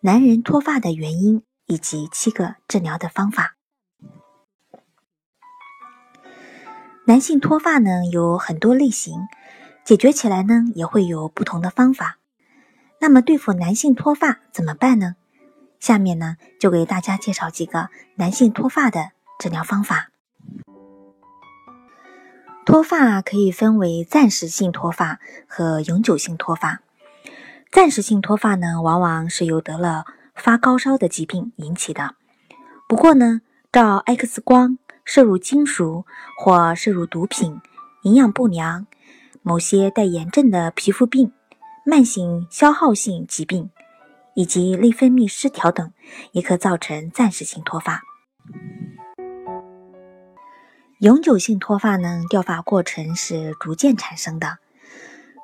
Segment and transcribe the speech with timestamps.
[0.00, 3.56] 男人脱发的原因以及七个治疗的方法。
[7.06, 9.22] 男性脱发呢有很多类型，
[9.84, 12.18] 解决起来呢也会有不同的方法。
[13.00, 15.16] 那么对付男性脱发怎么办呢？
[15.80, 20.12] 下面呢就给大家介绍几个男性脱发的治疗方法。
[22.64, 26.82] 脱发可以分为暂时性脱发和永久性脱发。
[27.70, 32.14] 暂时性脱发呢，往往是由得了发高烧的疾病引起的。
[32.88, 36.06] 不过呢，照 X 光、摄入金属
[36.38, 37.60] 或摄入毒品、
[38.02, 38.86] 营养不良、
[39.42, 41.32] 某些带炎症的皮肤病、
[41.84, 43.70] 慢性消耗性疾病
[44.34, 45.92] 以及内分泌失调等，
[46.32, 48.02] 也可造成暂时性脱发。
[51.00, 54.58] 永久性脱发呢，掉发过程是逐渐产生的。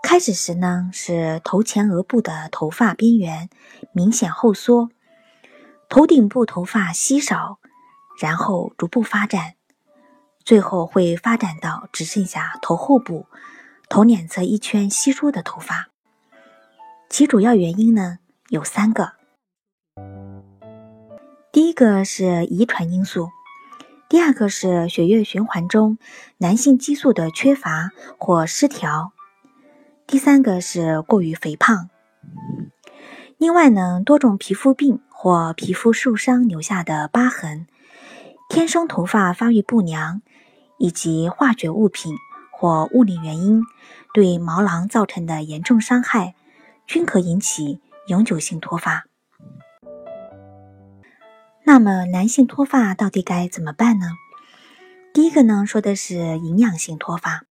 [0.05, 3.49] 开始时呢，是头前额部的头发边缘
[3.93, 4.91] 明显后缩，
[5.89, 7.59] 头顶部头发稀少，
[8.21, 9.55] 然后逐步发展，
[10.45, 13.27] 最后会发展到只剩下头后部、
[13.89, 15.89] 头两侧一圈稀疏的头发。
[17.09, 18.19] 其主要原因呢
[18.51, 19.15] 有三个，
[21.51, 23.31] 第一个是遗传因素，
[24.11, 25.97] 第二个是血液循环中
[26.37, 29.14] 男性激素的缺乏或失调。
[30.15, 31.91] 第三个是过于肥胖。
[33.37, 37.67] 另外呢，多种皮肤病或皮肤受伤留下的疤痕、
[38.49, 40.23] 天生头发发育不良，
[40.79, 42.15] 以及化学物品
[42.53, 43.65] 或物理原因
[44.13, 46.37] 对毛囊造成的严重伤害，
[46.87, 49.07] 均可引起永久性脱发。
[51.65, 54.13] 那么，男性脱发到底该怎么办呢？
[55.13, 57.43] 第一个呢，说的是营养性脱发。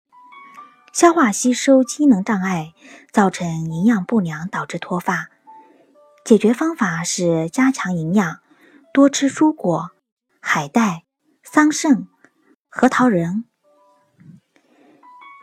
[0.94, 2.76] 消化吸收机能障碍
[3.12, 5.30] 造成营养不良，导致脱发。
[6.24, 8.42] 解决方法是加强营养，
[8.94, 9.90] 多吃蔬果、
[10.40, 11.04] 海带、
[11.44, 12.06] 桑葚、
[12.70, 13.46] 核桃仁。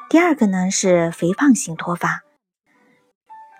[0.08, 2.22] 第二个呢是肥胖型脱发，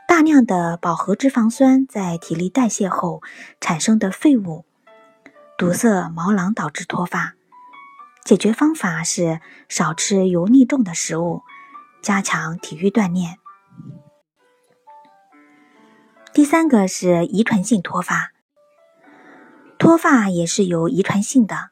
[0.06, 3.20] 大量的饱和脂肪酸在体力代谢后
[3.60, 4.64] 产生的废物，
[5.58, 7.34] 堵塞毛囊，导致脱发。
[8.24, 11.42] 解决方法是少吃油腻重的食物。
[12.02, 13.38] 加强体育锻炼。
[16.32, 18.32] 第三个是遗传性脱发，
[19.78, 21.70] 脱发也是有遗传性的，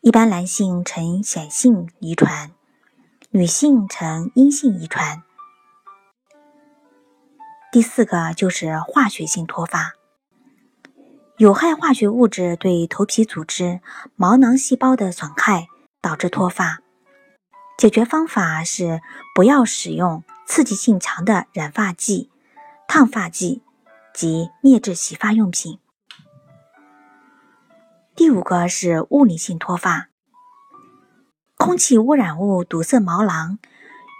[0.00, 2.52] 一般男性呈显性遗传，
[3.30, 5.22] 女性呈阴性遗传。
[7.72, 9.94] 第四个就是化学性脱发，
[11.38, 13.80] 有害化学物质对头皮组织、
[14.14, 15.68] 毛囊细胞的损害，
[16.02, 16.80] 导致脱发。
[17.80, 19.00] 解决方法是
[19.34, 22.30] 不要使用刺激性强的染发剂、
[22.86, 23.62] 烫发剂
[24.12, 25.78] 及劣质洗发用品。
[28.14, 30.10] 第五个是物理性脱发，
[31.56, 33.58] 空气污染物堵塞毛囊、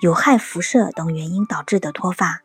[0.01, 2.41] 有害辐射等原因导致的脱发。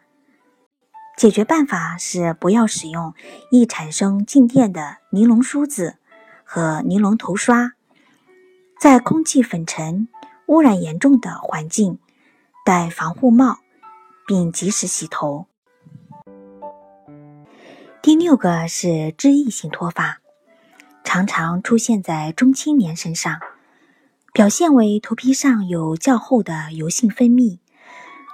[1.16, 3.14] 解决办法是不要使用
[3.52, 5.96] 易产生静电的尼龙梳子
[6.44, 7.72] 和尼龙头刷，
[8.78, 10.10] 在空气粉尘。
[10.48, 12.00] 污染严重的环境，
[12.66, 13.60] 戴防护帽，
[14.28, 15.48] 并及时洗头。
[18.02, 20.20] 第六个是脂溢性脱发，
[21.04, 23.40] 常常出现在中青年身上，
[24.32, 27.58] 表现为头皮上有较厚的油性分泌，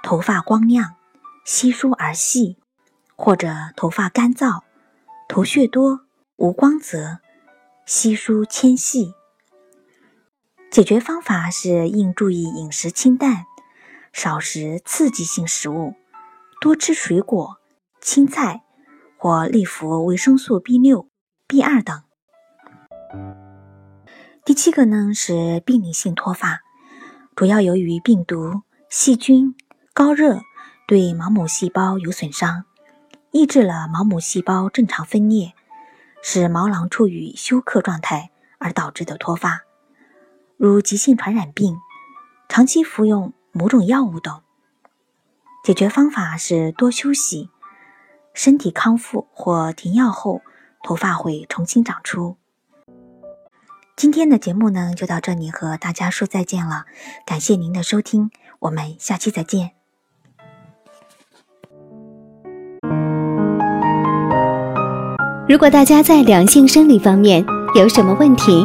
[0.02, 0.96] 头发光亮、
[1.46, 2.58] 稀疏而细，
[3.16, 4.60] 或者头发干燥、
[5.26, 6.02] 头屑多、
[6.36, 7.20] 无光泽、
[7.86, 9.14] 稀疏纤细。
[10.72, 13.44] 解决方法是应注意饮食清淡，
[14.10, 15.92] 少食刺激性食物，
[16.62, 17.58] 多吃水果、
[18.00, 18.62] 青菜
[19.18, 21.10] 或内服维生素 B 六、
[21.46, 22.02] B 二等。
[24.46, 26.62] 第七个呢是病理性脱发，
[27.36, 29.54] 主要由于病毒、细菌、
[29.92, 30.40] 高热
[30.88, 32.64] 对毛母细胞有损伤，
[33.30, 35.52] 抑制了毛母细胞正常分裂，
[36.22, 39.64] 使毛囊处于休克状态而导致的脱发。
[40.64, 41.80] 如急性传染病、
[42.48, 44.42] 长期服用某种药物等，
[45.64, 47.50] 解决方法是多休息，
[48.32, 50.40] 身体康复或停药后
[50.84, 52.36] 头发会重新长出。
[53.96, 56.84] 今天的节目呢，就到这里和大家说再见了，
[57.26, 58.30] 感谢您的收听，
[58.60, 59.72] 我们下期再见。
[65.48, 67.44] 如果大家在两性生理方面
[67.74, 68.64] 有什么问题，